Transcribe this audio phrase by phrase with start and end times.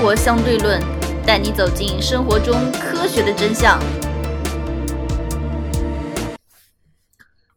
[0.00, 0.80] 活相对论》，
[1.26, 3.78] 带你走进生活中科学的真相。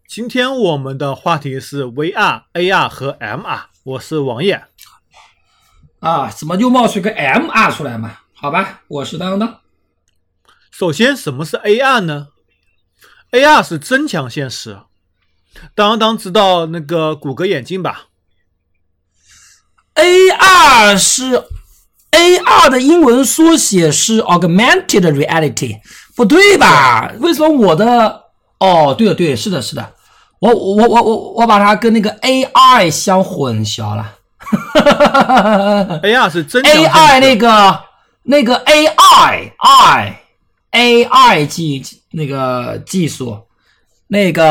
[0.06, 3.68] 今天我们的话题是 VR、AR 和 MR。
[3.84, 4.66] 我是王爷。
[6.02, 8.20] 啊，怎么又冒出个 MR 出来嘛？
[8.34, 9.62] 好吧，我是当当。
[10.70, 12.28] 首先，什么是 AR 呢
[13.32, 14.80] ？AR 是增强现实。
[15.74, 18.08] 当当知道那个谷歌眼镜吧
[19.96, 21.42] ？AR 是
[22.14, 25.80] AR 的英文缩写是 Augmented Reality，
[26.16, 27.12] 不对吧？
[27.20, 28.22] 为什么我的？
[28.60, 29.94] 哦，对了，对，是的，是的。
[30.40, 34.14] 我我我我我把它跟那个 AI 相混淆了。
[36.04, 37.80] AR 是真 AI 那个
[38.24, 40.20] 那个 AI I
[40.72, 43.38] AI 技那个技术
[44.14, 44.44] 那个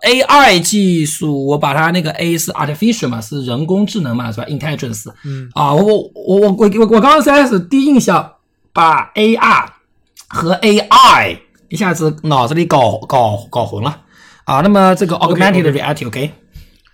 [0.00, 5.12] AI 技术，我把它那个 A 是 artificial 嘛，是人工智能嘛，是吧？Intelligence。
[5.26, 8.32] 嗯啊，我我我我我我刚刚开始第一印象
[8.72, 9.66] 把 AR
[10.26, 11.38] 和 AI
[11.68, 14.00] 一下子脑子里搞搞搞混了。
[14.44, 16.30] 啊，那么这个 augmented reality，OK，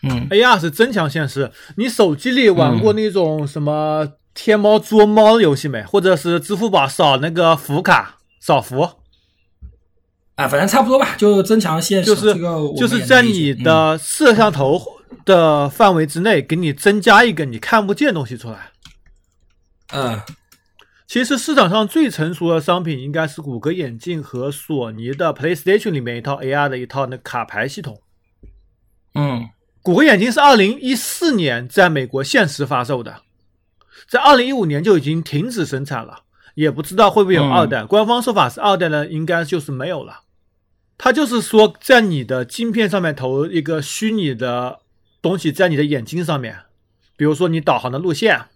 [0.03, 1.53] 嗯，AR 是增强现实。
[1.77, 5.81] 你手机里玩过那种什么天猫捉猫游戏没？
[5.85, 8.89] 或者是支付宝扫那个福卡扫福？
[10.37, 12.07] 啊，反正差不多吧，就增强现实。
[12.07, 12.35] 就是
[12.77, 14.81] 就是在你的摄像头
[15.25, 18.71] 的范围之内，给你增加一个你看不见东西出来。
[19.93, 20.21] 嗯。
[21.07, 28.01] 其实市场上最成熟的商品应该是谷歌眼镜和索尼的 PlayStation 里面一套 AR 的一套那卡牌系统。
[29.15, 29.49] 嗯，
[29.83, 33.21] 谷歌眼镜是二零一四年在美国限时发售的，
[34.09, 36.23] 在二零一五年就已经停止生产了，
[36.57, 37.85] 也不知道会不会有二代。
[37.85, 40.23] 官方说法是二代呢，应该就是没有了。
[40.97, 44.81] 它就是说在你的镜片上面投一个虚拟的
[45.21, 46.61] 东西在你的眼睛上面，
[47.17, 48.47] 比如说你导航的路线。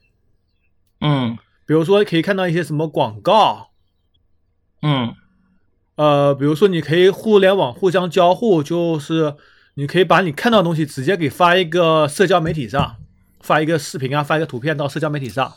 [1.00, 1.38] 嗯。
[1.66, 3.72] 比如说，可以看到一些什么广告，
[4.80, 5.14] 嗯，
[5.96, 9.36] 呃，比如说你可以互联网互相交互，就是
[9.74, 12.96] 你可以把你看到的东西直接给发一个社交媒体上，
[13.42, 15.56] 发一个视频啊，发一个图片到社交媒体上，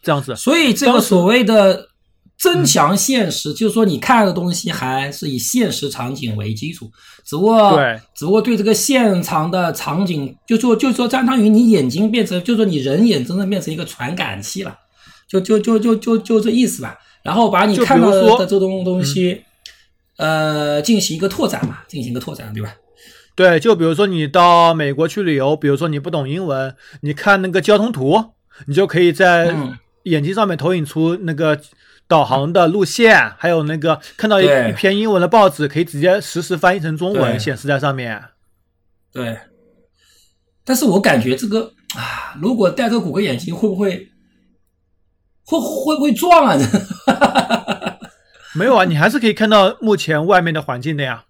[0.00, 0.34] 这样子。
[0.34, 1.90] 所以这个所谓的
[2.42, 6.90] 增强现实，就是说你看的东西还是以现实场景为基础，
[7.24, 14.76] 只不过对，只不过对这个现场的场景，就说就说相当于你眼睛变成，就说你人眼真正变成一个传感器了，
[15.28, 16.98] 就就就就就就这意思吧。
[17.22, 19.44] 然后把你看到的这种东西，
[20.16, 22.74] 呃，进行一个拓展嘛，进行一个拓展，对吧？
[23.36, 28.32] 对，就比如说你到美国去旅游，比如说你不懂英文，你看那个交通图，
[28.66, 29.54] 你就可以在
[30.02, 31.60] 眼睛上面投影出那个。
[32.12, 38.22] 导航的路线，还有那个看到一一篇英文的报纸，可以直接实时翻译成中文显示在上面。
[39.10, 39.38] 对，
[40.62, 44.10] 但是我感觉这个啊，如果戴个谷歌眼镜，会不会
[45.46, 46.58] 会会不会撞啊？
[48.54, 51.24] 没有啊，你还是可以看到目前外面的环境的呀。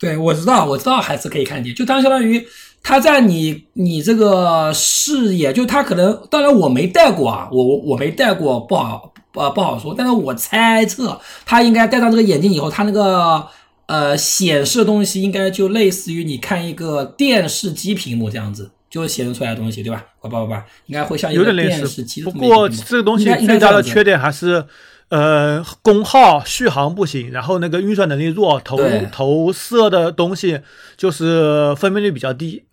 [0.00, 1.72] 对，我知道，我知道，还是可以看见。
[1.72, 2.44] 就当相当于
[2.82, 9.12] 它在你你这个视野，就它可能，当然我没戴过啊，我我我没戴过，不好。
[9.32, 13.46] 呃不好说，但是我猜测他应该戴上这个眼镜以后，他那个
[13.86, 20.04] 呃显示的东西应该就类似于你看一个电视机屏幕这样子，就显示出来的东西，对吧？
[20.20, 20.52] 不不不，
[20.86, 22.24] 应该会像一个电视机。
[22.24, 24.64] 不过这个东西最大的缺点还是
[25.10, 28.78] 呃功耗续航不行，然后那个运算能力弱，投
[29.12, 30.60] 投射的东西
[30.96, 32.64] 就是分辨率比较低。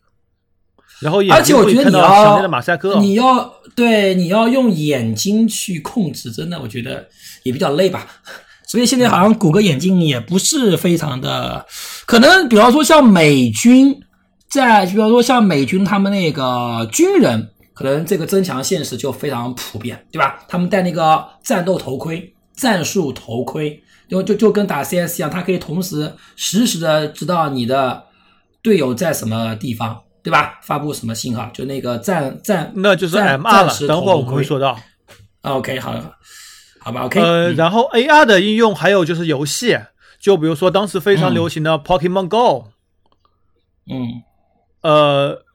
[1.00, 7.08] 然后，而且我觉得你要马赛克，你要对你要用眼睛去控制，真的我觉得
[7.44, 8.08] 也比较累吧。
[8.68, 11.66] 所以现在好像谷歌眼镜也不是非常的，
[12.06, 13.96] 可能比方说像美军，
[14.50, 20.44] 在比方说像美军他们那个军人，可能这个增强现实就非常普遍，对吧？
[20.48, 28.04] 他们戴那个战斗头盔、战术头盔，就就就跟打 CS 一样，它可以同时实时的知道你的
[28.62, 29.98] 队友在什么地方。
[30.28, 30.60] 对吧？
[30.62, 31.50] 发布什么信号？
[31.54, 33.88] 就那个暂暂，那就是 MR 了。
[33.88, 34.78] 等会儿我们会说到。
[35.44, 35.96] OK，好，
[36.80, 37.06] 好吧。
[37.06, 37.22] OK。
[37.22, 39.80] 呃，然后 AR 的应用还有就是游戏，
[40.20, 42.68] 就比如说当时非常流行的 Pokemon Go。
[43.90, 44.22] 嗯。
[44.82, 45.46] 呃，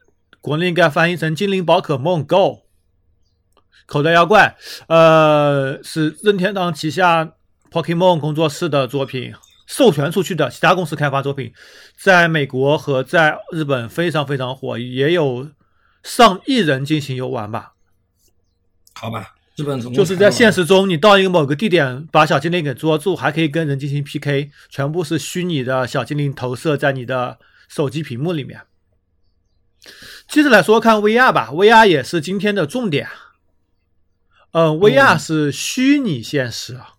[0.41, 2.63] 国内应该翻译成精灵宝可梦 Go。
[3.85, 4.55] 口袋妖怪，
[4.87, 7.33] 呃，是任天堂旗下
[7.71, 9.35] Pokemon 工作室的作品。
[9.65, 11.53] 授权出去的其他公司开发作品，
[11.97, 15.49] 在美国和在日本非常非常火，也有
[16.03, 17.73] 上亿人进行游玩吧。
[18.93, 28.61] 好吧，日本就是在现实中，你到一个某个地点，把小精灵给捉住，还可以跟人进行 PK，全部是虚拟的小精灵投射在你的手机屏幕里面。
[30.27, 33.09] 接着来说看 VR 吧，VR 也是今天的重点。
[34.51, 36.92] 嗯，VR 是虚拟现实啊。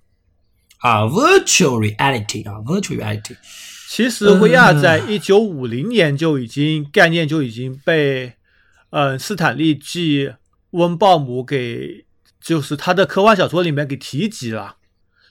[0.85, 3.35] 啊，virtual reality 啊，virtual reality。
[3.89, 8.35] 其实 VR 在一九五零年就已经概念就已经被，
[8.91, 10.35] 嗯，斯坦利 ·G·
[10.73, 12.05] 温鲍姆给
[12.39, 14.77] 就是他的科幻小说里面给提及了。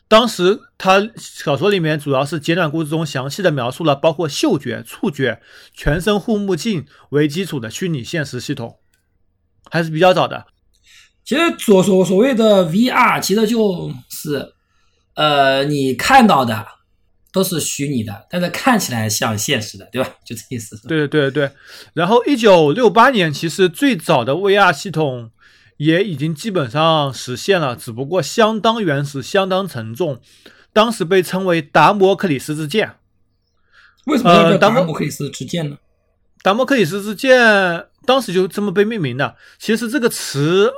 [0.08, 5.40] 当时他小说里面主要是简短故事中详细的描述了包括嗅觉、触觉、
[5.72, 8.80] 全身护目镜为基础的虚拟现实系统，
[9.70, 10.48] 还是比较早的。
[11.24, 14.52] 其实所所所谓的 VR，其实就是。
[15.16, 16.66] 呃，你看到的
[17.32, 20.10] 都是虚拟的，但是看起来像现实的，对吧？
[20.26, 20.76] 就这意思。
[20.88, 21.52] 对对对对。
[21.94, 25.32] 然后，一九六八年，其实最早的 VR 系统
[25.78, 30.20] 也已经基本上实现了，只不过相当原始、相当沉重，
[30.72, 32.96] 当时被称为达摩克里斯之剑。
[34.06, 35.78] 为什么叫达摩克里斯之剑呢？
[36.42, 39.36] 达摩克里斯之剑当时就这么被命名的。
[39.60, 40.72] 其实这个词。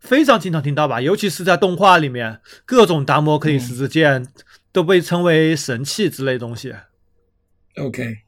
[0.00, 4.26] 非常经常听到吧，尤其是在动画里面，各种达摩克里斯之剑
[4.70, 6.74] 都被称为神器之类东西。
[7.76, 8.18] OK，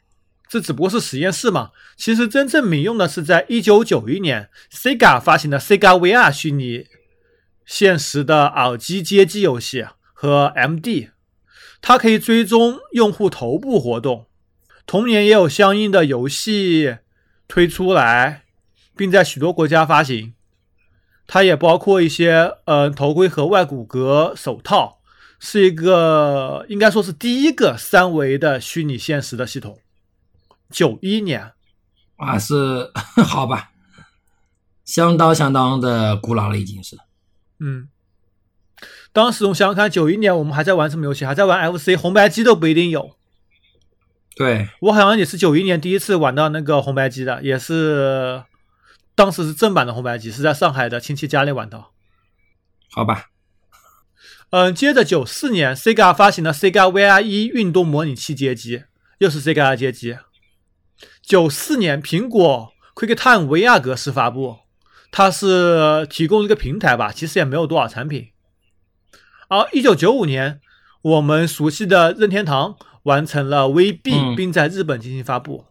[0.48, 1.70] 这只不过是实验室嘛。
[1.96, 6.86] 其实真正民用的是在一九九一年，Sega 发行的 Sega VR 虚拟
[7.64, 11.10] 现实的耳机街机游戏和 MD，
[11.80, 14.26] 它可以追踪用户头部活动。
[14.86, 16.96] 同年也有相应的游戏
[17.46, 18.44] 推出来，
[18.96, 20.34] 并在许多国家发行。
[21.30, 24.98] 它也包括一些，呃，头盔和外骨骼手套，
[25.38, 29.78] 是一个应该说是第一个三维的虚拟现实的系统。
[30.70, 31.52] 九一年，
[32.16, 32.90] 啊，是
[33.22, 33.72] 好吧，
[34.86, 36.96] 相当相当的古老了，已经是。
[37.60, 37.88] 嗯，
[39.12, 41.26] 当时我想想看，九一年我们还在玩什么游戏？
[41.26, 43.14] 还在玩 FC，红白机都不一定有。
[44.34, 48.44] 对我好像也是九一年第一次玩到那个红白机的，也是。
[49.18, 51.86] 当时是正版的红白机，是在上海的亲戚家里玩的。
[52.92, 53.30] 好吧，
[54.50, 58.84] 嗯，接着九四年，Sega 发行了 Sega VR 一运动模拟器街机，
[59.18, 60.18] 又是 Sega 街机。
[61.20, 64.58] 九四年，苹果 QuickTime VR 格式发布，
[65.10, 68.28] 它是提供了一个平台吧，其实也没有多少产品。
[69.48, 70.60] 而一九九五年，
[71.02, 75.66] 我们熟悉的任天堂完成了 VB，并在日本进行发布。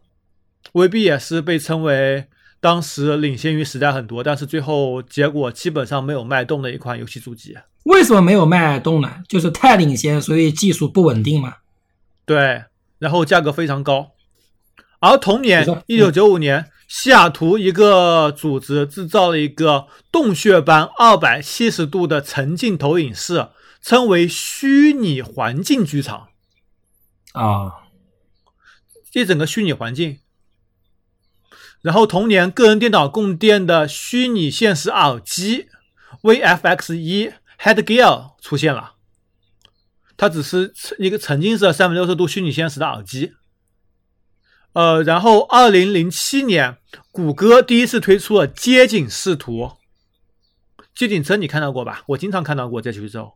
[0.73, 2.27] VB 也是被称为。
[2.59, 7.55] 当时领先于时代很多，但是最后结果基本上没有卖动的一款游戏主机。
[7.83, 9.23] 为什么没有卖动呢？
[9.29, 11.57] 就是太领先，所以技术不稳定嘛。
[12.25, 12.63] 对，
[12.99, 14.11] 然后价格非常高。
[14.99, 23.49] 而同年，一九九五年，西雅图一个组织制造了一个洞穴般二百七十度的沉浸投影室，
[23.81, 26.29] 称为虚拟环境剧场。
[27.33, 27.85] 啊，
[29.11, 30.17] 这整个虚拟环境。
[31.87, 35.69] 然后同年，个人电脑供电的虚拟现实耳机
[36.21, 38.95] VFX 一 Headgear 出现了。
[40.17, 43.31] 它只是一个沉浸式三百六十度虚拟现实的耳机。
[44.73, 46.75] 呃，然后二零零七年，
[47.09, 49.77] 谷歌第一次推出了街景视图。
[50.93, 52.03] 街景车你看到过吧？
[52.07, 53.31] 我经常看到过在徐州。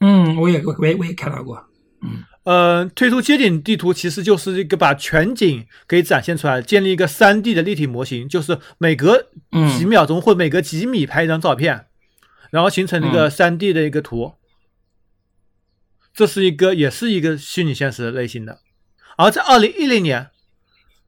[0.00, 1.64] 嗯，我也我也我也看到过。
[2.04, 2.24] 嗯。
[2.44, 9.28] 呃，推出街景地图其实就是一个把全景给展现出来，建立一个三 D 的立体模型，就是每隔
[9.78, 11.86] 几秒钟或每隔几米拍一张照片，
[12.50, 14.34] 然后形成一个三 D 的一个图。
[16.12, 18.58] 这是一个，也是一个虚拟现实类型的。
[19.16, 20.28] 而在二零一零年，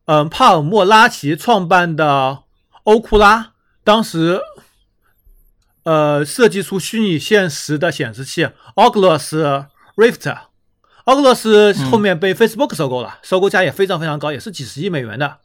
[0.07, 2.45] 嗯，帕尔默拉奇创办的
[2.85, 3.53] 欧库拉，
[3.85, 4.41] 当时
[5.83, 10.39] 呃设计出虚拟现实的显示器 Oculus Rift。
[11.07, 15.39] 奥克斯后面被 Facebook 收购了，收购价也非常非常高，也是几十亿美元的。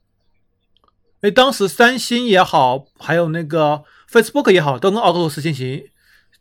[1.24, 5.84] 因为，当时三星也好，还有那个 Facebook 也好，都跟奥克鲁斯进行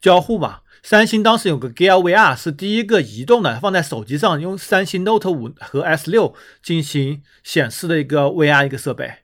[0.00, 0.60] 交互嘛。
[0.82, 9.16] 三星当时有个 Gear VR 是第一个移动的，放在手机上用三星 Note 五和 S 六进行显示的一个 VR 一个设备。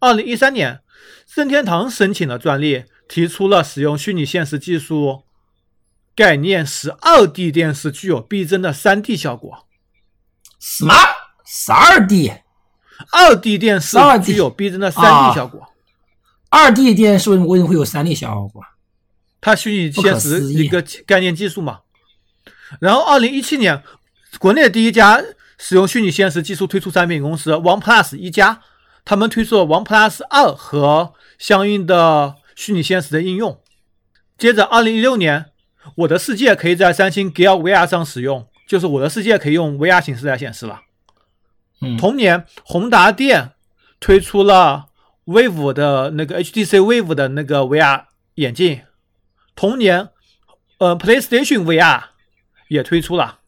[0.00, 0.80] 二零一三年，
[1.32, 5.22] 任天堂申请了专利，提出了使用虚拟现实技术。
[6.16, 9.66] 概念使二 D 电视具有逼真的三 D 效果。
[10.58, 10.94] 什么？
[11.44, 12.32] 十二 D？
[13.12, 15.68] 二 D 电视具有逼真的三 D 效果。
[16.48, 18.62] 二 D 电视为什么为什么会有三 D 效果？
[19.42, 21.80] 它虚拟现实一个概念技术嘛。
[22.80, 23.82] 然后，二零一七年，
[24.38, 25.22] 国内第一家
[25.58, 28.62] 使用虚拟现实技术推出产品公司 OnePlus 一家，
[29.04, 33.60] 他们推出了 OnePlus 二和相应的虚拟现实的应用。
[34.38, 35.50] 接着，二零一六年。
[35.94, 40.80] 我的世界可以在三星 Gear VR 上使用，就是我的世界可以用 VR 形式来显示了。
[41.80, 43.52] 嗯，同年，宏达电
[44.00, 44.86] 推出了
[45.26, 48.82] Wave 的那个 HTC Wave 的那个 VR 眼镜，
[49.54, 50.08] 同年，
[50.78, 52.02] 呃，PlayStation VR
[52.68, 53.38] 也推出了，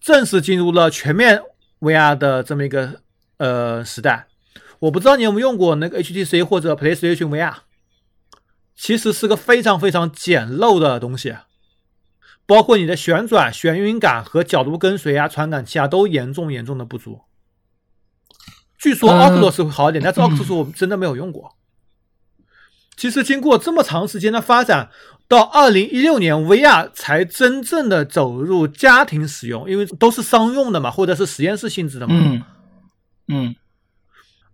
[0.00, 1.42] 正式进入了全面
[1.80, 3.00] VR 的这么一个
[3.38, 4.26] 呃时代。
[4.78, 7.54] 我不知道你有没有用过那个 HTC 或者 PlayStation VR，
[8.76, 11.34] 其实是个非常非常简陋的东西，
[12.44, 17.22] 包括你的旋转、眩晕感和角度跟随啊、传感器啊都严重严重的不足。
[18.78, 21.56] 据说嗯 Oculus 会好一点，但是 Oculus 我真的没有用过。
[22.96, 24.90] 其实经过这么长时间的发展，
[25.26, 32.14] 到二零一六年 VR 才真正的走入家庭使用，因为都是商用的嘛，或者是实验室性质的嘛。
[32.16, 32.42] 嗯
[33.28, 33.56] 嗯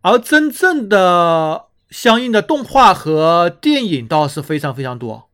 [0.01, 5.29] 而真正的相应的动画和电影倒是非常非常多，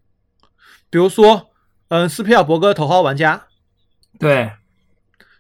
[0.90, 1.50] 比如说，
[1.88, 3.46] 嗯，斯皮尔伯格《头号玩家》，
[4.18, 4.50] 对，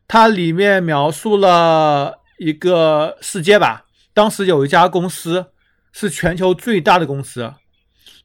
[0.06, 3.86] 它里面描述了一个世界吧。
[4.14, 5.46] 当时有一家公司
[5.92, 7.52] 是全球最大的公司，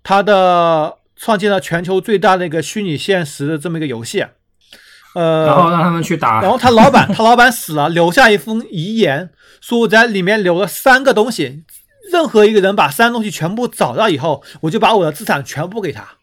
[0.03, 4.25] 它的创建了全球最大的一个虚拟现实的这么一个游戏，
[5.15, 6.41] 呃，然后让他们去打。
[6.41, 9.31] 然，后他老板，他老板死了，留下一封遗言，
[9.61, 11.63] 说我在里面留了三个东西，
[12.11, 16.17] 任何一个人把三个东西全部找到以后，我就把我的资产全部给他。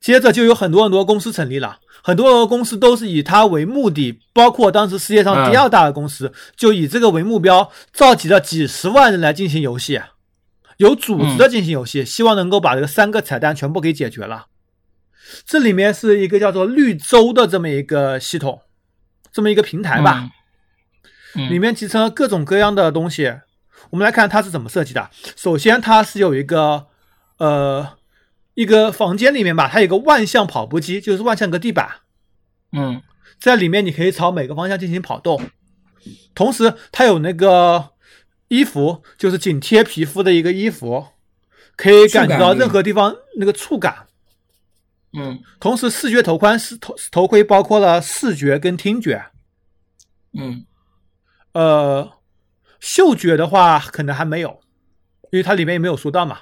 [0.00, 10.00] 接着就有很多很多公司成立了，很多很多公司都是以他为目的，包括当时世界上第二大的公司，就以这个为目标，召集了几十万人来进行游戏，
[10.78, 14.46] 有组织的进行游戏，希望能够把这个三个彩蛋全部给解决了。
[15.46, 18.62] 这里面是一个叫做绿洲的这么一个系统，
[19.32, 20.28] 这么一个平台吧。
[21.36, 23.34] 嗯，里面集成了各种各样的东西。
[23.90, 25.10] 我们来看它是怎么设计的。
[25.36, 26.86] 首先，它是有一个
[27.38, 27.96] 呃
[28.54, 32.00] 一个房间里面吧，它有一个万向跑步机，就是万向格地板，
[32.72, 33.02] 嗯
[33.38, 35.50] 在里面你可以朝每个方向进行跑动。
[36.34, 37.90] 同时，它有那个
[38.48, 41.08] 衣服，就是紧贴皮肤的一个衣服，
[41.76, 44.06] 可以感觉到任何地方那个触感。
[45.12, 49.26] 嗯同时，视觉头盔是头头盔包括了视觉跟听觉。
[50.32, 50.64] 嗯
[51.52, 52.10] 呃，
[52.82, 54.60] 嗅觉的话可能还没有，
[55.30, 56.40] 因为它里面也没有说到嘛。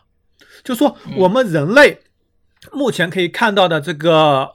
[0.64, 2.00] 就说我们人类
[2.72, 4.52] 目前可以看到的这个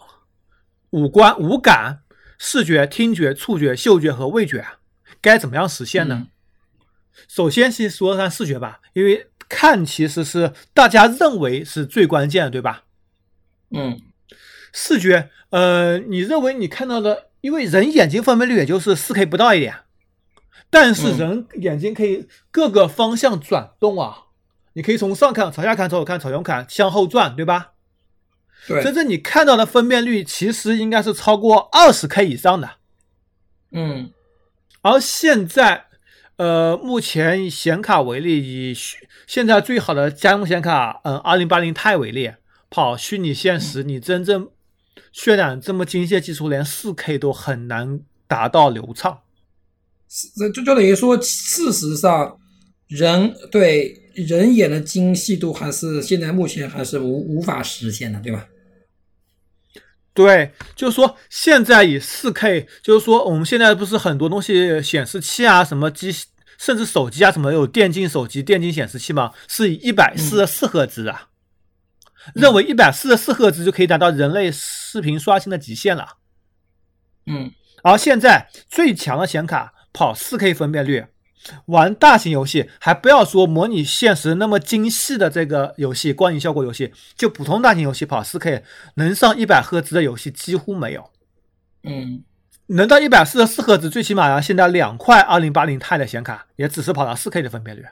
[0.90, 2.00] 五官、五感、
[2.40, 4.66] 视觉、听觉、触觉、嗅觉和味觉，
[5.22, 6.28] 该怎么样实现呢？
[7.28, 12.86] 首先先说上视觉吧，因为看其实是大家认为是最关键的，对吧？
[13.70, 14.02] 嗯
[14.74, 19.85] 视觉，呃，你认为你看到的，因为人眼睛分辨率也就是四 K 不到一点，
[20.70, 21.18] 但是嗯。
[21.18, 24.26] 人眼睛可以各个方向转动啊，
[24.74, 27.72] 你可以从上看、朝下看、朝左看、朝右看、向后转，对吧？
[28.68, 32.72] 对，真正你看到的分辨率其实应该是超过二十 K 以上的，
[33.72, 34.12] 嗯。
[34.82, 35.86] 而现在，
[36.38, 42.32] 呃，目前以显卡为例，以虚现在最好的家用显卡，嗯，二零八零 i 为例，
[42.70, 44.50] 跑虚拟现实，你真正
[45.14, 49.22] 渲染这么精细的技术，连四 K 都很难达到流畅。
[50.38, 52.38] 这就就等于说，事实上，
[52.88, 58.48] 人对人眼的精细度还是现在目前还是无无法实现的，对吧？
[60.14, 66.10] 对，就是说现在以四 K，就是说我们现在不是很多东西显示器啊，什么机，
[66.58, 71.28] 甚至手机啊，什么有电竞手机、电竞显示器嘛，是以一百四十四赫兹啊，
[72.34, 76.08] 认为一百四十四赫兹就可以达到人类视频刷新的极限了。
[77.26, 77.52] 嗯
[77.84, 81.06] 而现在最强的显卡跑 4K 分辨率，
[81.68, 88.64] 玩大型游戏，还不要说模拟现实那么精细的这个游戏，光影效果游戏，就普通大型游戏跑 4K
[88.96, 91.10] 能上一百赫兹的游戏几乎没有，
[91.84, 92.24] 嗯
[92.68, 97.86] 能到一百四十四赫兹，最起码要现在两块二零八零 i 的显卡，也只是跑到 4K 的分辨率。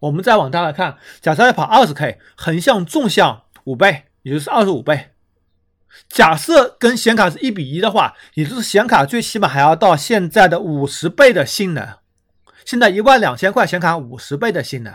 [0.00, 5.10] 我们再往大了看，假设要跑二十 K，横向纵向五倍，也就是二十五倍。
[6.08, 11.96] 假设跟显卡是一比一的话，也就是显卡最起码还要到现在的五十倍的性能。
[12.64, 14.92] 现在一万两千块显卡五十倍的性能，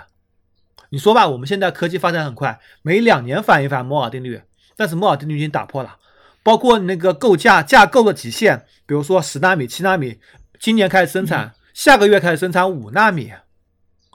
[0.89, 4.41] 你说吧，我们现在科技发展很快，每两年反一反摩尔定律，
[4.75, 5.95] 但是摩尔定律已经打破了，
[6.43, 10.19] 包括那个构架架构的极限，比如说十纳米、七纳米，
[10.59, 13.31] 今年开始生产，下个月开始生产五纳米，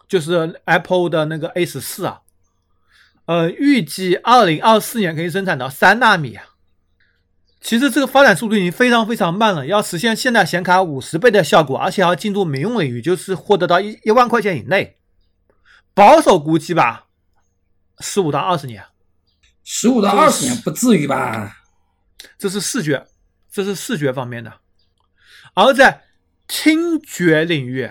[0.07, 2.21] 就是 Apple 的那个 A 十四啊，
[3.25, 6.45] 呃，预计二零二四年可以生产到三纳米啊。
[7.61, 14.99] 其实这个发展速度已经非常非常慢了，要实现现代显卡五十倍的效果，而且要进入民用领域，就是获得到一一万块钱以内，
[15.93, 17.07] 保守估计吧，
[17.99, 18.85] 十五到二十年，
[19.65, 21.57] 十五到二十年不至于吧？
[22.39, 23.07] 这是视觉，
[23.51, 24.53] 这是视觉方面的。
[25.55, 26.03] 而在
[26.47, 27.91] 听觉领域，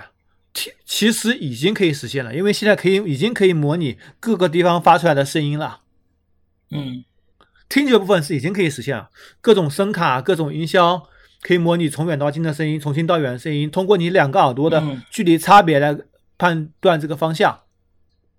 [0.53, 5.81] 其其实已经可以实现了，因为现在可以已经可以模拟各个地方发出来的声音了。
[6.69, 7.03] 嗯
[7.67, 9.09] 听觉部分是已经可以实现了，
[9.41, 11.01] 各种声卡、各种音箱
[11.41, 15.01] 可以模拟从远到近的声音，从近到远的声音，通过你两个耳朵的嗯。
[15.11, 15.97] 距离差别来
[16.37, 17.61] 判断这个方向。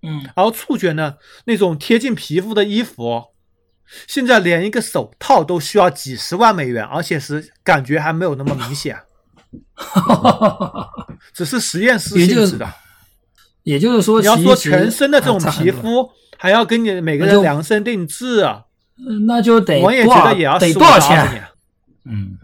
[0.02, 1.16] 嗯，然后触觉呢，
[1.46, 3.24] 那种贴近皮肤的衣服，
[4.06, 8.98] 现在连一个手套都需要几十万美元，而且是感觉还没有那么明显，
[11.32, 12.68] 只是实验室性质的。
[13.62, 18.62] 也就是说，你要说全身的这种皮肤，还要跟你每个人量身定制，嗯
[19.26, 21.44] 那就得我也觉得也要得多少钱？
[22.04, 22.38] 嗯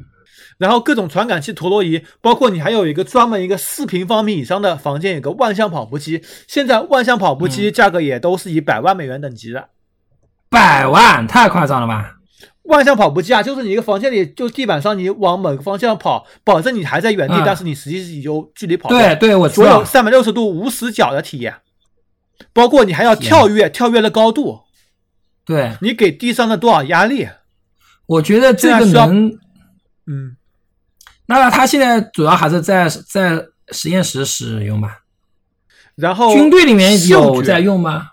[0.59, 6.23] 然后各种传感器、陀螺仪，包括你还有一个专门一个四平方米以上的房间，有个万向跑步机。
[6.47, 9.71] 现在万向跑步机嗯价格也都是以百万美元等级的。
[10.49, 12.19] 百万太夸张了吧？
[12.65, 18.89] 万向跑步机啊，就是你一个房间里，就地板上你往某个方向跑，保证你还在原地，嗯但是你实际是有距离跑。
[18.89, 19.85] 对，对，我知所有道。
[19.85, 21.57] 三百六十度无死角的体验，
[22.53, 24.61] 包括你还要跳跃，跳跃的高度，
[25.45, 27.29] 对，你给地上的多少压力？
[28.07, 29.29] 我觉得这个能，
[30.07, 30.37] 嗯，
[31.27, 34.99] 那他现在主要还是在在实验室使用吧？
[35.95, 38.09] 然后军队里面有在用吗？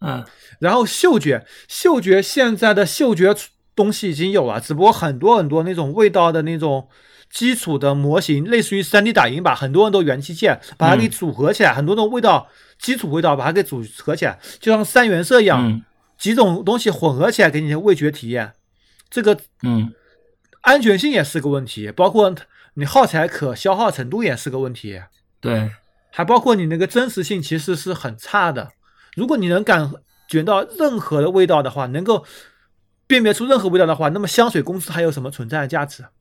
[0.00, 0.24] 嗯
[0.58, 3.34] 然后嗅觉，嗅觉现在的嗅觉
[3.74, 6.86] 东西已经有了，只不过很多很多那种味道的那种
[7.30, 12.46] 基础的模型，类似于 3D 打印吧，很多人都元器件把它给嗯组合起来，很多种味道
[12.78, 15.82] 基础味道把它给组合起来，就像三原色一样，嗯
[16.20, 18.52] 几种东西混合起来给你的味觉体验。
[19.08, 19.92] 这个嗯
[20.60, 22.32] 安全性也是个问题，包括
[22.74, 25.02] 你耗材可消耗程度也是个问题，
[25.40, 25.72] 对，
[26.12, 28.72] 还包括你那个真实性其实是很差的。
[29.16, 29.90] 如果你能感
[30.28, 32.24] 觉到任何的味道的话，能够
[33.06, 36.04] 辨别出任何味道的话，那么香水公司还有什么存在的价值？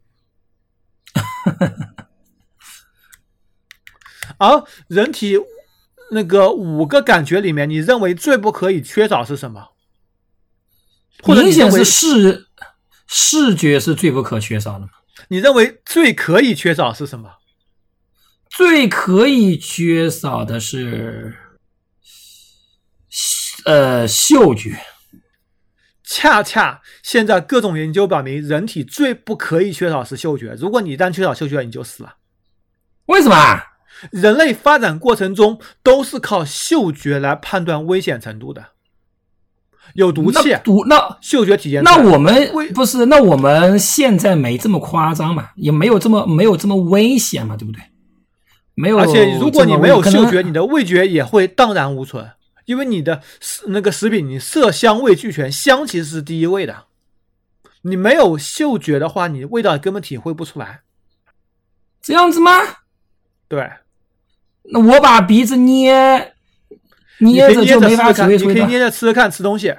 [4.37, 5.37] 而人体
[6.11, 9.69] 那个五个感觉里面，你认为最不可以缺少是什么？
[11.23, 12.47] 或者你认为明显是视
[13.07, 14.89] 视觉是最不可缺少的嘛。
[15.27, 17.29] 你认为最可以缺少是什么？
[18.49, 21.37] 最可以缺少的是，
[23.65, 24.79] 呃，嗅觉。
[26.03, 30.55] 恰恰现在各种研究表明，人体最不可以缺少是嗅觉。
[30.57, 32.15] 如果你一旦缺少嗅觉，你就死了。
[33.05, 33.63] 为什么啊？
[34.11, 38.71] 人类发展过程中都是靠嗅觉来判断危险程度的，
[39.93, 41.83] 有毒气，毒那嗅觉体验。
[41.83, 43.05] 那我们为不是？
[43.07, 47.81] 那我们现在没这么夸张嘛，也没有这么没有这么危险嘛，对不对？
[48.75, 48.97] 没有。
[48.97, 52.29] 而且如果你没有嗅觉，你的味觉也会荡然无存，
[52.65, 53.21] 因为你的
[53.67, 56.85] 那个食品你色香味俱全，香其实是第一位的。
[57.83, 60.81] 你没有嗅觉的话，你味道根本体会不出来。
[62.01, 62.51] 这样子吗？
[63.47, 63.69] 对，
[64.71, 66.33] 那我把鼻子捏
[67.19, 68.79] 捏着就没着试试看，法体会出味道你可以捏。
[68.79, 69.73] 着吃着看吃东西，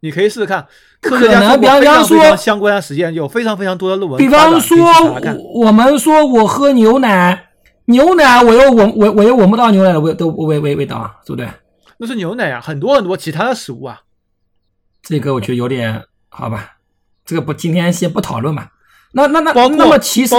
[0.00, 0.66] 你可以试试看。
[1.00, 4.28] 不科学家可能做过非常比方说非常相关的实验，有非常非常多的论文比。
[4.28, 7.50] 方说我我们说我喝牛奶，
[7.86, 11.48] 牛奶我又闻我我又闻不到牛奶的味都味味味道啊，对不对？
[11.98, 14.00] 那是牛奶啊，很多很多其他的食物啊。
[15.02, 16.76] 这个我觉得有点好吧，
[17.26, 18.68] 这个不今天先不讨论吧。
[19.12, 20.34] 那那那那么其实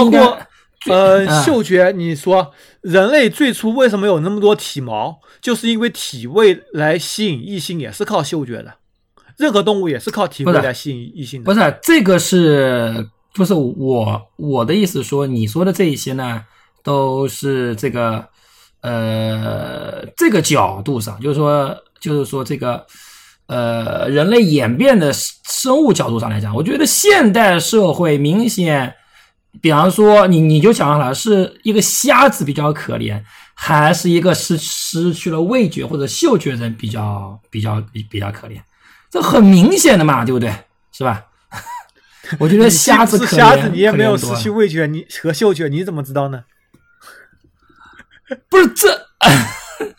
[0.88, 5.19] 呃，嗯嗅觉，你说人类最初为什么有那么多体毛？
[5.41, 8.75] 就是因为体味来吸引异性，也是靠嗅觉的。
[9.38, 11.45] 任何动物也是靠体味来吸引异性的。
[11.45, 16.43] 不是这个是不是我我的意思说你说的这一些呢，
[16.83, 18.25] 都是这个
[18.81, 22.85] 呃这个角度上，就是说就是说这个
[23.47, 28.95] 呃人类演变的生物角度上来讲，我觉得现代社会明显，
[29.61, 33.21] 比方说你你就想了，是一个瞎子比较可怜，
[33.53, 38.59] 还是一个失失去了味觉或者嗅觉的人比较比较比比较可怜？
[39.09, 40.53] 这很明显的嘛，对不对？
[40.91, 41.25] 是吧？
[42.39, 46.43] 我觉得瞎子可怜，瞎子，你也没有失去味觉，你和嗅觉，你怎么知道呢？
[48.49, 49.07] 不是这，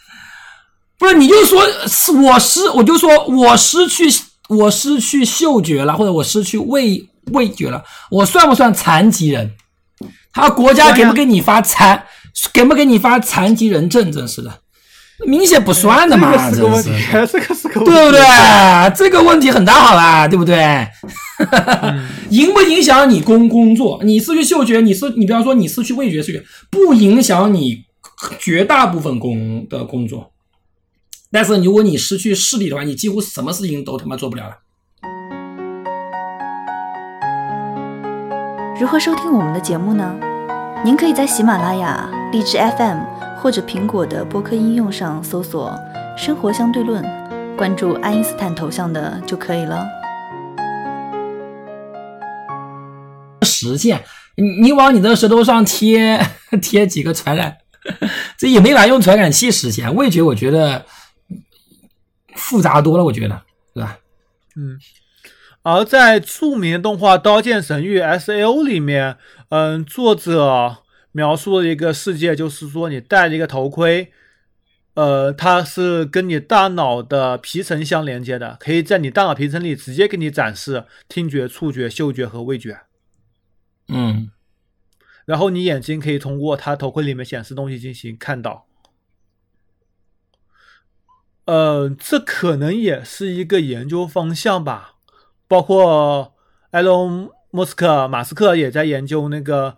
[0.99, 4.05] 不是你就说是我失，我就说我失去
[4.49, 9.53] 我失去嗅觉了，或者我失去味味觉了，我算不算残疾人？
[10.33, 12.05] 他国家给不给你发残，
[12.53, 14.12] 给不给你发残疾人证？
[14.12, 14.61] 真是的，
[15.27, 18.95] 明显不算的嘛，这个是个问题真是， 这个是个问题，对不对？
[18.95, 20.87] 这个问题很大，好吧，对不对？
[22.31, 24.01] 影不影响你工工作？
[24.05, 27.85] 你失去嗅觉，你失你比方说你失去味觉嗅觉，不影响你
[28.39, 30.33] 绝大部分工的工作。
[31.33, 34.57] 但是如果你失去视力的话，你几乎什么事情都他妈做不了了。
[38.79, 40.19] 如何收听我们的节目呢？
[40.85, 42.99] 您可以在喜马拉雅、荔枝 FM
[43.39, 45.73] 或或者苹果的播客应用上搜索
[46.19, 47.01] “生活相对论”，
[47.57, 49.87] 关注爱因斯坦头像的就可以了。
[53.43, 54.03] 实现
[54.37, 56.21] 你你往你的舌头上贴
[56.61, 57.57] 贴几个传染，
[58.37, 59.95] 这也没法用传感器实现。
[59.95, 60.85] 味觉我觉得
[62.35, 63.43] 复杂多了，我觉得
[63.75, 63.97] 是吧？
[64.57, 64.77] 嗯。
[65.69, 70.77] 而在著名动画《刀剑神域》S.A.O 里面，嗯，作者
[71.11, 74.13] 描述了一个世界，就是说你戴了一个头盔，
[74.95, 82.83] 呃，它是跟你大脑的皮层相连接的，可以在你大脑皮层里直接给你展示听觉、触觉、嗅觉和味觉。
[83.89, 84.31] 嗯，
[85.25, 88.69] 然后你眼睛可以通过它头盔里面显示东西进行看到。
[91.47, 94.93] 呃，这可能也是一个研究方向吧。
[95.49, 96.35] 包括
[96.71, 99.77] 埃隆·莫斯克、马斯克也在研究那个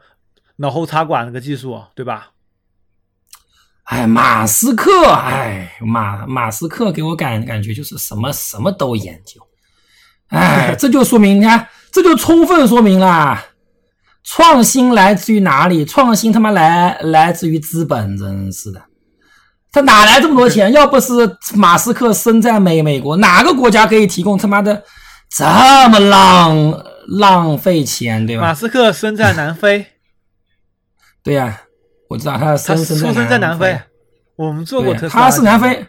[0.57, 2.31] 脑后插管那个技术，对吧？
[3.85, 9.40] 哎，马斯克，哎，马马斯克给我感感觉就是什么什么都研究，
[10.28, 13.38] 哎， 这就说明你看，这就充分说明了
[14.24, 15.87] 创新来自于哪里？
[15.87, 18.83] 创新他妈来来自于资本，真是的，
[19.72, 20.70] 他哪来这么多钱？
[20.72, 24.85] 要不是马斯克生在美美国，哪个国家可以提供他妈的？
[25.30, 25.44] 这
[25.90, 28.42] 么浪浪费钱，对吧？
[28.42, 29.86] 马斯克生在南非，
[31.22, 31.62] 对呀，
[32.08, 33.78] 我知道他生出生在南非。
[34.36, 35.86] 我们做过特他是南非，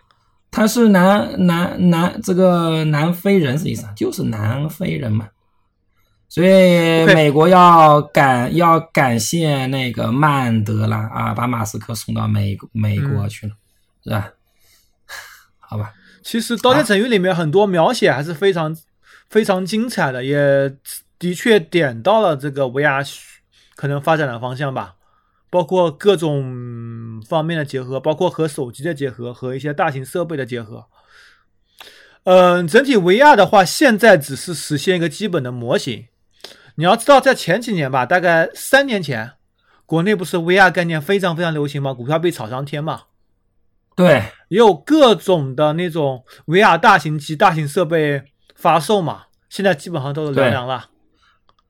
[0.51, 5.29] 他是南南南这个南非人，实际上就是南非人嘛。
[6.27, 13.53] 所以美国要感要感谢那个曼德拉啊，把马斯克送到美美国去了，
[14.03, 14.31] 是吧？
[15.59, 15.93] 好吧。
[16.23, 18.75] 其实《刀剑神域》里面很多描写还是非常。
[19.29, 20.75] 非常精彩的，也
[21.19, 23.07] 的确点到了这个 VR
[23.75, 24.95] 可能发展的方向吧，
[25.49, 30.87] 包括各种方面的结合，包括和手机的结合，和一些大型设备的结合。
[32.23, 36.07] 嗯，整体 VR 的话，现在只是实现一个基本的模型。
[36.75, 39.33] 你要知道，在前几年吧，大概三年前，
[39.85, 41.93] 国内不是 VR 概念非常非常流行吗？
[41.93, 43.03] 股票被炒上天嘛。
[43.95, 48.23] 对，也有各种的那种 VR 大型机、大型设备。
[48.59, 50.87] 发售嘛，现在基本上都是凉凉了，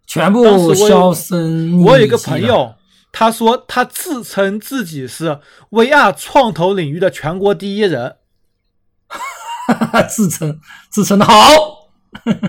[0.08, 1.84] 全部销声。
[1.84, 2.74] 我有一个朋友，
[3.12, 8.16] 他说他自称自己是 VR 创投领域的全国第一人，
[10.10, 11.32] 自称自称的好，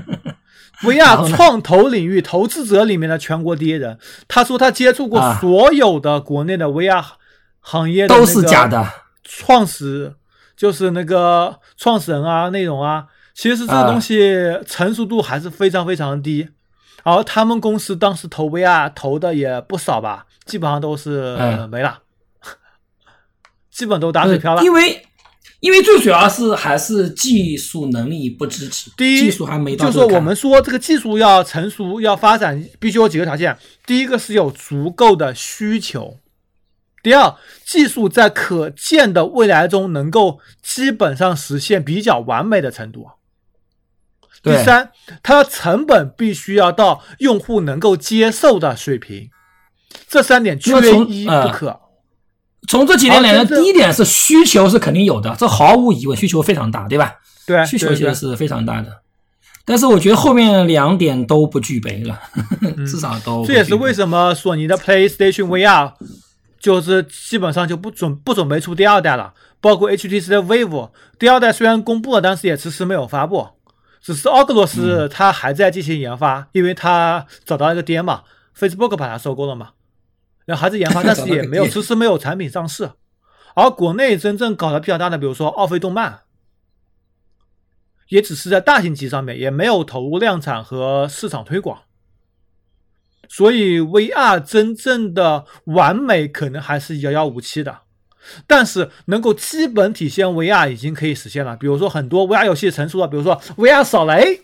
[0.85, 3.99] VR 创投领域投资者里面的全国第一人。
[4.27, 7.05] 他说他接触过所有的国内的 VR
[7.61, 8.91] 行业都是假的，
[9.23, 10.15] 创始
[10.57, 13.05] 就是那个创始人啊，内容啊。
[13.35, 14.33] 其实这个东西
[14.67, 16.49] 成熟度还是非常非常低，
[17.05, 21.37] 而他们公司当时投 VR 投的也不少吧，基本上都是
[21.71, 22.01] 没了，
[23.71, 24.63] 基本都打水漂了。
[24.63, 25.07] 因为
[25.61, 29.87] 因为最主要是还是技术能力不支持，第一技术还没到。
[29.87, 33.57] 就说我们说这个技术要成熟要发展，必须有几个条件。
[33.87, 36.17] 第一个是有足够的需求，
[37.03, 43.07] 第二技术在可见的未来中能够基本上实现比较完美的程度。
[44.43, 44.91] 第三，
[45.23, 49.29] 它的成本必须要到用户能够接受的水平，
[50.09, 50.73] 这三点缺
[51.09, 51.81] 一不可。
[52.69, 57.15] 从这几点来看，第一点是需求是肯定有的，这毫无疑问，需求非常大，对吧？
[57.47, 59.03] 对，需求其实是非常大的。
[59.65, 62.19] 但是我觉得后面两点都不具备了，
[62.87, 63.45] 至少都。
[63.45, 65.93] 这也是为什么索尼的 PlayStation VR
[66.59, 73.49] 就是基本上就不准不准备出第二代了，包括 HTC 的 Vive 第二代虽然公布了，但是也迟迟没有发布。
[74.01, 78.25] 只是奥格罗斯他还在进行研发，因为他找到一个爹嘛
[78.57, 79.73] ，Facebook 把它收购了嘛，
[80.47, 82.93] 然后还在研发， 但是也没有迟迟没有产品上市。
[83.55, 86.21] 而国内真正搞得比较大的，比如说奥飞动漫，
[88.09, 91.83] 也只是在大型机上面，也没有投入量产和市场推广。
[93.29, 97.83] 所以 VR 真正的完美可能还是遥遥无期的。
[98.47, 104.43] 但是能够基本体现 VR 已经可以实现了，比如说很多 VR 游戏成熟了，比如说 VR 扫雷，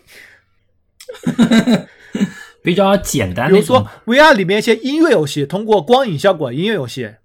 [2.61, 3.49] 比较简单。
[3.49, 7.15] 比如说 VR 里面一些音乐游戏，通过光影效果音乐游戏，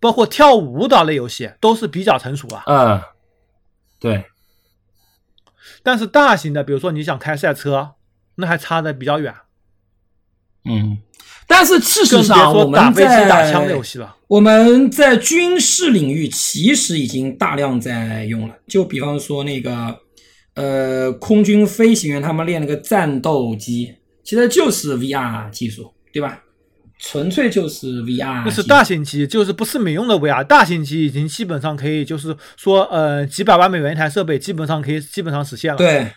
[0.00, 2.64] 包括跳舞舞蹈类游戏，都是比较成熟了。
[2.66, 3.00] 嗯，
[3.98, 4.26] 对。
[5.82, 7.94] 但是大型的，比如说你想开赛车，
[8.34, 9.34] 那还差的比较远。
[10.64, 10.98] 嗯。
[11.48, 13.52] 但是事实上，我们在
[14.28, 18.54] 我们在军事领域其实已经大量在用了。
[18.68, 19.98] 就比方说那个，
[20.54, 26.44] 呃，空军飞行员他们练那个战斗机，其实就是 VR 技术，对吧？
[27.00, 30.42] 纯粹就是 VR，那是大型机，就是不是民用的 VR。
[30.42, 35.78] 大型机已经基本上可以，就是说，呃，几百万美元一台设备，基本上可以基本上实现了。
[35.78, 36.12] 对，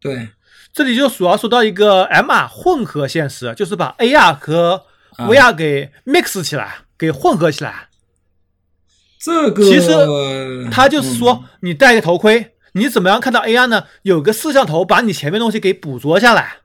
[0.00, 0.28] 对，
[0.76, 4.82] 这里就主要说到一个 MR 混合现实，就是把 AR 和
[5.16, 7.88] VR 给 mix 起来，给混合起来。
[9.18, 13.84] 这个其实它就是说，你戴个头盔，你怎么样看到 AR 呢？
[14.02, 16.58] 有个摄像头把你前面东西给捕捉下来。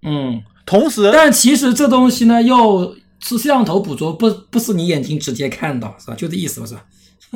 [0.00, 6.14] 嗯，同时，但其实这东西呢，又是摄像头捕捉，不不是你眼睛直接看到，是吧？
[6.16, 6.82] 就这意思，是吧？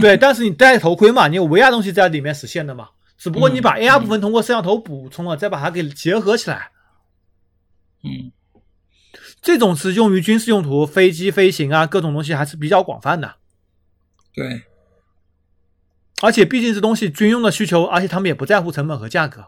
[0.00, 2.88] 对，但是你戴头盔嘛，你有 VR 东西在里面实现的嘛，
[3.22, 6.72] 只不过你把 AR 部分通过摄像头补充了，再把它给结合起来。
[8.02, 8.32] 嗯，
[9.40, 13.36] 这种是用于军事用途，飞机飞行啊，各种东西还是比较广泛的。
[14.34, 14.62] 对，
[16.20, 19.46] 而且毕竟这东西军用的需求，而且他们也不在乎成本和价格。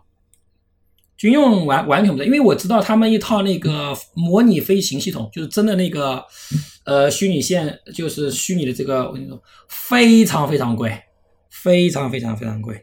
[1.17, 6.25] 军用完完全不在，因为我知道他们一套那个模拟飞行系统，就是真的那个
[6.85, 11.03] 呃虚拟线，就是虚拟的这个，我跟你说非常非常贵，
[11.51, 12.81] 非常非常非常贵。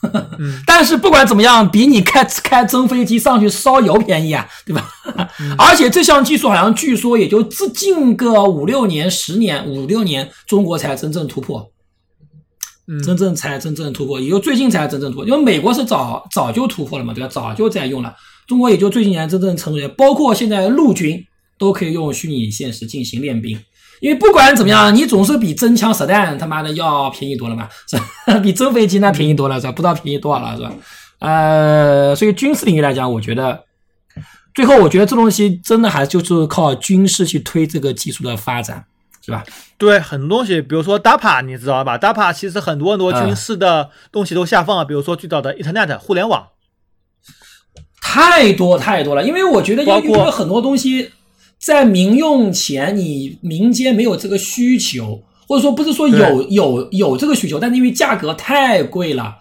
[0.38, 4.88] 嗯，但是不管怎么样，比你开开真飞机上去烧油便宜啊， 对吧？
[5.58, 11.72] 而且这项技术好像据说也就至近个五六年、十年、五六年，中国才真正突破。
[12.86, 15.26] 嗯，真正才真正突破，也就最近才真正突破。
[15.26, 17.28] 因为美国是早早就突破了嘛，对吧？
[17.28, 18.14] 早就在用了。
[18.46, 21.22] 中国也就最近年真正成熟，包括现在陆军
[21.58, 23.58] 都可以用虚拟现实进行练兵。
[24.00, 28.38] 因为不管怎么样，你总是比真枪实弹他妈的要便宜多了嘛，是吧？
[28.42, 29.72] 比真飞机那便宜多了，是吧？
[29.72, 30.72] 不知道便宜多少了，是吧？
[31.20, 33.64] 呃，所以军事领域来讲，我觉得
[34.54, 38.84] 最后我觉得这东西真的还就是靠军事去推这个技术的发展，
[39.24, 39.42] 是吧？
[39.76, 46.46] 对，很多东西，比如说 DAPA，你知道吧？DAPA 其实很多很多军事的东西都下放了，比如说最早的 Internet 互联网，
[48.00, 49.22] 太多太多了。
[49.22, 51.10] 因为我觉得，包括因为很多东西
[51.58, 59.36] 在民用前，你民间没有这个需求，或者说不是说有有有这个需求，但是因为价格太贵了，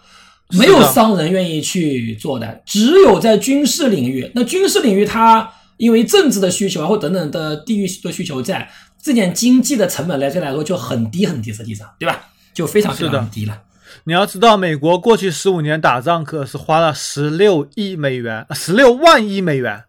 [0.58, 2.62] 没有商人愿意去做的。
[2.66, 8.68] 只有在军事领域，那军事领域它因为政治的需求啊，或等等的地域的需求在，
[9.02, 12.30] 这点经济的成本来这来说就很低很低，实际上对吧？
[12.54, 13.62] 就非常非常低了。
[14.06, 19.84] 你要知道，美国过去十五年打仗可是花了十六亿美元，十六万亿美元。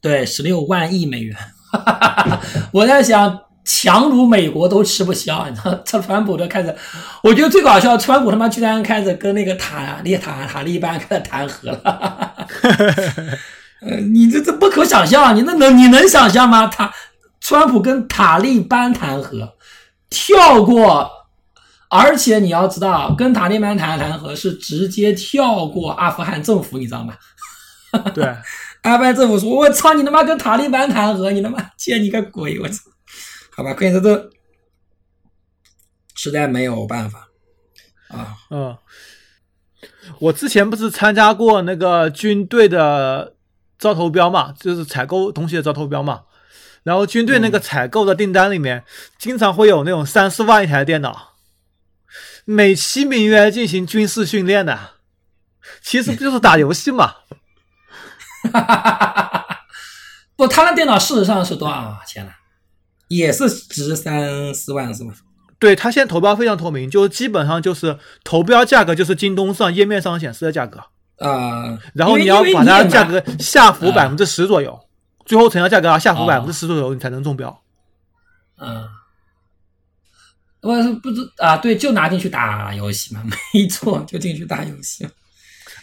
[0.00, 1.36] 对，十六万亿美元。
[2.72, 6.74] 我在想，强如美国都吃不消，你知道，这川普都开始，
[7.22, 11.80] 我觉得最搞笑，川普他妈居然开始跟那个塔利塔塔利班开始谈和了。
[13.80, 16.66] 呃， 你这这不可想象，你那能你能想象吗？
[16.66, 16.92] 他
[17.40, 19.54] 川普跟塔利班谈和，
[20.08, 21.10] 跳过，
[21.90, 27.14] 而且你要知道，跟塔利班谈谈和是直接跳过阿富汗政府，你知道吗？
[28.14, 28.24] 对，
[28.84, 32.60] 阿富汗政府说：“我操，你他妈跟塔利班谈和，你他妈见你个鬼！
[32.60, 32.82] 我操！”
[33.50, 34.30] 好吧，关键这都
[36.14, 37.28] 实在没有办法
[38.08, 38.36] 啊。
[38.50, 38.76] 嗯，
[40.18, 43.36] 我之前不是参加过那个军队的
[43.78, 46.24] 招投标嘛，就是采购东西的招投标嘛。
[46.82, 48.84] 然后军队那个采购的订单里面，
[49.18, 51.36] 经常会有那种三四万一台电脑，
[52.44, 54.78] 美其名曰进行军事训练的，
[55.80, 57.14] 其实不 就是打游戏嘛。
[60.36, 62.32] 不，他那电脑事实上是多少钱呢？
[63.08, 65.12] 也是值三四万是吗？
[65.58, 70.80] 对他现在投标非常透明，就是基本上就是投标价格就是京东上页面上显示的价格，
[71.18, 74.78] 啊、然后你要把它价格下浮啊百分之十左右，
[75.24, 77.62] 最后成交价格要下浮哦百分之十左右，你才能中标。
[78.58, 78.88] 嗯，
[80.60, 85.08] 我是不知啊，对，就拿进去打游戏嘛，没错，就进去打游戏。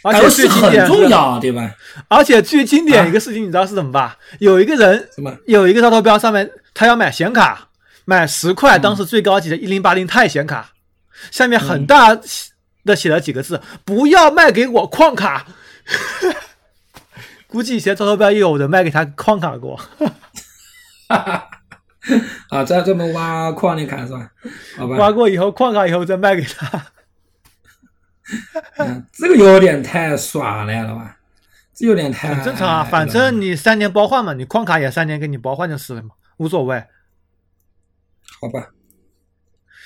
[0.02, 1.70] 而且最经典，很重要，对吧？
[2.08, 4.16] 而且最经典啊一个事情，你知道是什么吧？
[4.40, 5.08] 有一个人？
[5.46, 7.68] 有一个招投标，上面他要买显卡，
[8.04, 10.70] 买十块嗯当时最高级的一零八零钛显卡，
[11.30, 12.18] 下面很大
[12.84, 15.46] 的写了几个字：不要卖给我矿卡。
[17.46, 19.78] 估计以前招投标也有人卖给他矿卡过。
[22.48, 24.30] 啊，在专门挖矿的卡是吧？
[24.76, 26.82] 好吧， 挖过以后，矿卡以后再卖给他。
[28.78, 31.18] 嗯，这个有点太耍赖了吧？
[31.74, 36.84] 这有点太很正常啊，反正你三年包换嘛，你矿卡也三年给你包换就是了嘛，无所谓。
[38.40, 38.68] 好吧，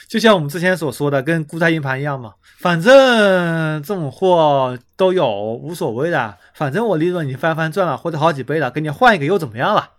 [0.09, 6.37] 就像我们之前所说的，跟固态硬盘一样嘛，反正这种货都有，无所谓的。
[6.55, 9.91] 反正我利润已经翻翻赚了，或者好几倍了，给你换一个又怎么样了？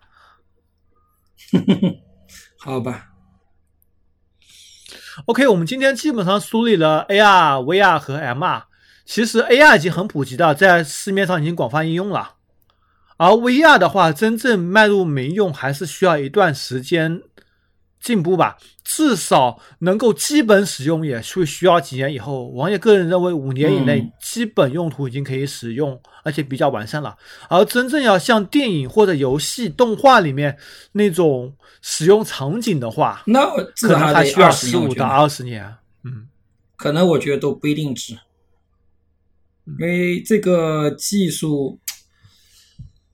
[2.60, 3.10] 好吧，
[5.26, 8.64] OK，我们今天基本上梳理了 AR、VR 和 MR。
[9.04, 12.36] 其实 AR 已经很普及的，在市面上已经广泛应用了。
[13.18, 17.22] 而 VR 的话，真正迈入民用还是需要一段时间
[18.08, 22.48] 进步吧，至少能够基本使用也会需要几年以后。
[22.48, 27.18] 王爷个人认为，五年以内嗯基本用途已经可以使用，而且比较完善了。
[27.50, 30.58] 而真正要像电影或者游戏、动画里面
[30.94, 33.46] 那种使用场景的话，那
[33.82, 35.76] 可能还需要二十五到二十年。
[36.06, 36.30] 嗯，
[36.78, 38.14] 可能我觉得都不一定值，
[39.66, 41.78] 嗯因为这个技术，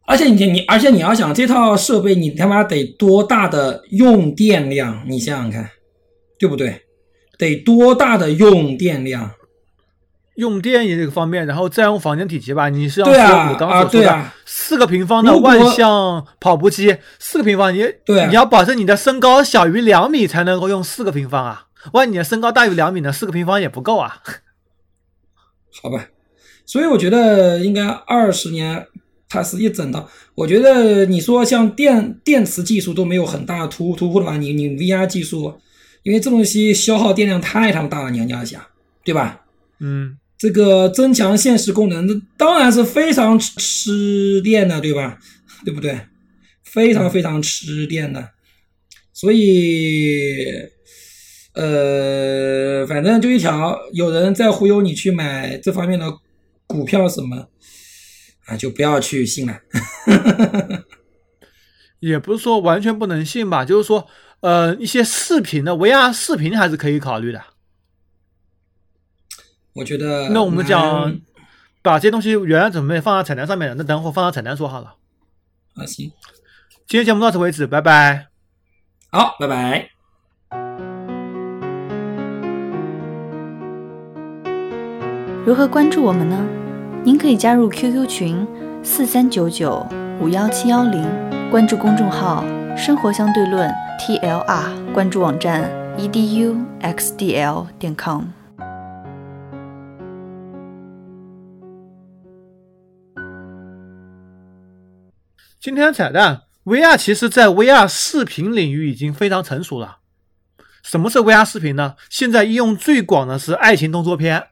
[0.06, 5.70] 而且你你而且你要想这套设备你他妈得多大的用电量，你想想看，
[6.38, 6.82] 对不对？
[7.38, 9.32] 得多大的用电量？
[10.36, 12.68] 用电也这个方面，然后再用房间体积吧。
[12.68, 21.68] 你是要说我刚刚所说的啊对啊四个平方的万向跑步机，四个平方你对啊你要保证你的身高小于两米才能够用四个平方啊。
[21.92, 24.24] 万一你的身高大于两米呢，四个平方也不够啊。
[25.82, 26.08] 好吧，
[26.66, 28.88] 所以我觉得应该二十年，
[29.34, 35.60] 它是一整的，我觉得你说像电电池技术都没有很大突突破的话，你你 VR 技术，
[36.04, 38.62] 因为这东西消耗电量太他妈大了，你要你要想，
[39.04, 39.42] 对吧？
[39.80, 45.18] 嗯，这个增强现实功能，那当然是非常吃吃电的，对吧？
[45.66, 46.00] 对不对？
[46.64, 48.30] 非常非常吃电的，
[49.14, 50.46] 所以，
[51.56, 56.12] 呃，反正就一条，有人在忽悠你去买这方面的
[56.68, 57.48] 股票什么，
[58.46, 59.58] 啊，就不要去信了。
[62.00, 64.06] 也不是说完全不能信吧，就是说，
[64.42, 67.42] 呃，一些视频的 VR 视频还是可以考虑的。
[69.74, 71.20] 我觉得，那我们讲
[71.82, 74.96] 把这些东西原来准备放到彩蛋上面的，那等会儿放到彩蛋说好了。
[75.76, 76.12] 啊，行，
[76.88, 78.28] 今天节目到此为止，拜拜。
[79.10, 79.90] 好，拜拜。
[85.46, 86.63] 如何关注我们呢？
[87.06, 88.48] 您可以加入 QQ 群
[88.82, 89.86] 四三九九
[90.22, 91.04] 五幺七幺零，
[91.52, 92.46] 关注公众号
[92.78, 98.28] “生活相对论 ”TLR，关注网站 eduxdl 点 com。
[105.60, 109.98] 今天彩蛋，VR 其实在 VR 视频领域已经非常成熟了。
[110.82, 111.96] 什么是 VR 视频呢？
[112.10, 114.48] 现在应用最广的是爱情动作片，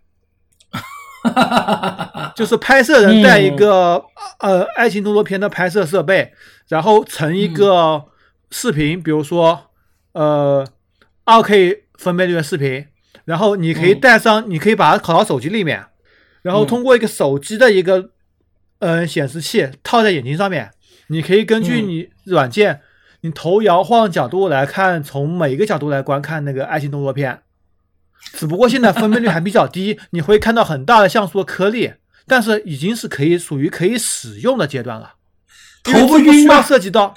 [2.35, 4.03] 就是拍摄人带一个、
[4.39, 6.33] 呃爱情动作片的拍摄设备，
[6.67, 8.05] 然后成一个
[8.49, 9.67] 视频，比如说
[10.13, 10.65] 呃
[11.25, 12.85] 二 K 分辨率的视频，
[13.25, 15.85] 然后你可以带上，你可以把它拷到手机里面，
[16.41, 18.09] 然后通过一个手机的一个
[18.79, 20.71] 呃显示器套在眼睛上面，
[21.07, 21.87] 你可以根据嗯。
[21.87, 22.81] 你软件。
[23.23, 27.43] 你头摇晃角度来看，从每一个角度来观看那个爱情动作片，
[28.33, 31.91] 只不过现在分辨率还比较低，你会看到很大的像素的颗粒，
[32.27, 35.13] 但是已经是可以属于可以使用的阶段了。
[35.83, 36.61] 头不因为这需要晕吗？
[36.61, 37.13] 涉及到，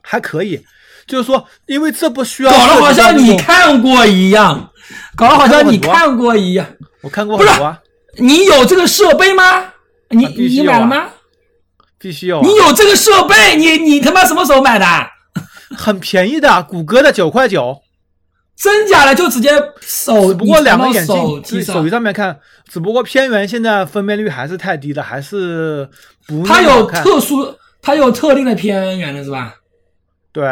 [0.00, 0.64] 还可以，
[1.06, 4.70] 就是说，因为这不需要搞得好像你，看过一样，
[5.16, 6.66] 搞得好像你看过一样。
[7.02, 7.80] 我看过很多啊，
[8.18, 9.72] 你有这个设备吗？
[10.10, 11.06] 你、你买了吗？
[11.98, 14.86] 必须有、啊你，有这个设备，你你他妈什么时候买的？
[15.76, 17.80] 很便宜的，谷歌的九块九，
[18.62, 22.38] 真假的就直接手，只不过两个眼你传到手镜，机手机上面看，
[22.70, 25.88] 只不过偏圆现在分辨率还是太低了，还是
[26.28, 26.86] 不它有。
[26.86, 29.56] 特殊，它有特定的偏远的是吧？
[30.30, 30.46] 对，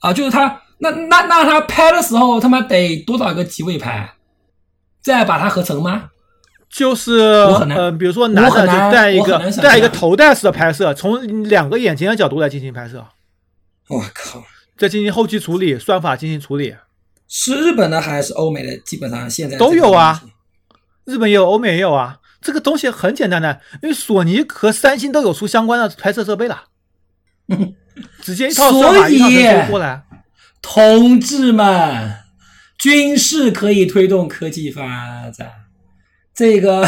[0.00, 4.12] 啊，就是它那那那它拍的时候他妈得多少个机位拍，
[5.02, 6.10] 再把它合成吗？
[6.68, 13.02] 就是呃，比如说男的就带一个带一个头戴式的拍摄，从两个眼睛的角度来进行拍摄，
[13.88, 14.42] 我靠，
[14.76, 16.76] 再进行后期处理，算法进行处理。
[17.28, 18.76] 是日本的还是欧美的？
[18.78, 20.22] 基本上现在都有啊。
[21.04, 22.18] 日本也有，欧美也有啊。
[22.40, 26.64] 这个东西很简单的，因为索尼和三星都有出相关的拍摄设备了，
[28.20, 30.02] 直接一套算法所以过来。
[30.60, 32.16] 同志们，
[32.78, 35.50] 军事可以推动科技发展，
[36.34, 36.86] 这个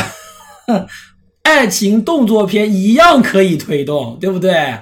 [1.43, 4.81] 爱情动作片一样可以推动，对不对？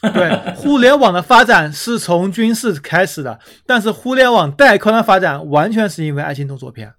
[0.14, 6.92] 对，互联网的发展是从军事开始的，但是互联网带宽的发展完全是因为爱情动作片。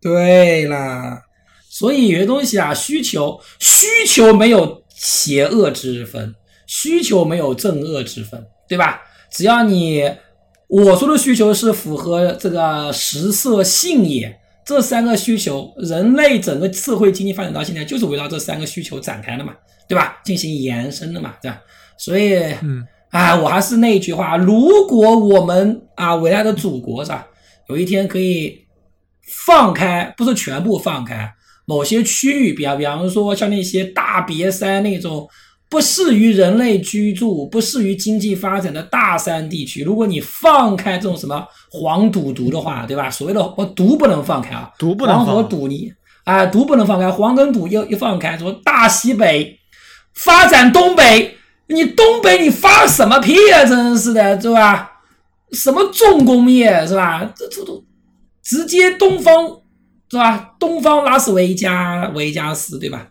[0.00, 1.22] 对啦，
[1.68, 6.34] 所以有些东西啊，需求需求没有邪恶之分，
[6.66, 9.02] 需求没有正恶之分，对吧？
[9.30, 10.08] 只要你
[10.68, 19.52] 我说的需求是符合这个食色性也这三个需求，人类整个社会经济发展到现在就是围绕这三个需求展开的嘛，
[19.88, 20.20] 对吧？
[20.24, 21.60] 进行延伸的嘛，对吧？
[21.98, 27.26] 所以，嗯，啊，我还是那一句话，如果我们啊伟大的祖国是吧，
[27.68, 28.58] 有一天可以
[29.46, 31.30] 放开，不是全部放开，
[31.66, 35.28] 某些区域，比方比方说像那些大别山那种
[35.68, 43.10] 不适于人类居住、不适于经济发展的大山地区，如果你放开这种什么黄赌毒的话，对吧？
[43.10, 45.92] 所谓的我毒不能放开啊，毒不能黄河赌你
[46.24, 49.58] 啊，毒不能放开，黄跟赌又又放开，说大西北
[50.14, 51.36] 发展东北，
[51.68, 53.64] 你东北你发什么屁啊？
[53.64, 54.92] 真是的，是吧？
[55.52, 57.30] 什么重工业是吧？
[57.36, 57.82] 这这都
[58.42, 59.46] 直接东方
[60.10, 60.54] 是吧？
[60.58, 63.08] 东方拉斯维加维加斯对吧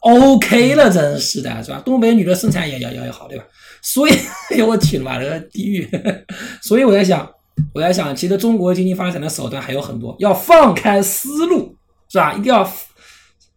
[0.00, 1.80] ？OK 了，真是的，是吧？
[1.84, 3.44] 东北女的身材也也也也好，对吧？
[3.82, 4.12] 所以，
[4.50, 5.88] 哎 呦我去了妈的地狱！
[6.62, 7.28] 所以我在想，
[7.74, 11.74] 我在想，其实中国经济发展的手段还有很多，要放开思路，
[12.10, 12.32] 是吧？
[12.32, 12.70] 一定要，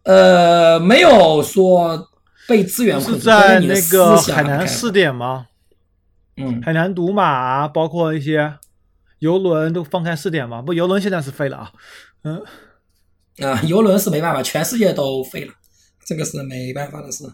[0.04, 2.08] 呃，没有说
[2.46, 5.46] 被资源困是住，在那个海南试点吗？
[6.36, 8.58] 嗯，海南赌马，包括一些
[9.20, 10.60] 游轮都放开试点吗？
[10.60, 11.72] 不，游轮现在是废了啊。
[12.24, 12.42] 嗯，
[13.48, 15.52] 啊，游轮是没办法，全世界都废了，
[16.04, 17.24] 这个是没办法的事。